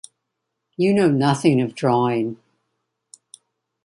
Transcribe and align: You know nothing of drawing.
You 0.77 0.95
know 0.95 1.11
nothing 1.11 1.61
of 1.61 1.75
drawing. 1.75 2.39